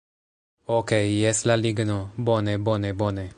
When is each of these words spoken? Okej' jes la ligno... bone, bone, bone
Okej' 0.77 1.11
jes 1.21 1.43
la 1.51 1.55
ligno... 1.65 1.99
bone, 2.31 2.53
bone, 2.69 2.93
bone 3.03 3.29